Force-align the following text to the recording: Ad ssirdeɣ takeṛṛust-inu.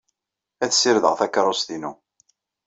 Ad 0.63 0.71
ssirdeɣ 0.73 1.13
takeṛṛust-inu. 1.15 1.91